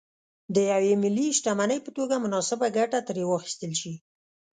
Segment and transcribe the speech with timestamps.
[0.53, 3.93] د یوې ملي شتمنۍ په توګه مناسبه ګټه ترې واخیستل شي.